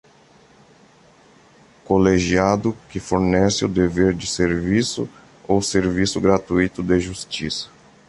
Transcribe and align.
Colegiado 1.85 2.75
que 2.89 2.99
fornece 2.99 3.63
o 3.65 3.67
dever 3.69 4.15
de 4.15 4.25
serviço 4.25 5.07
ou 5.47 5.61
serviço 5.61 6.19
gratuito 6.19 6.81
de 6.81 6.99
justiça. 6.99 7.69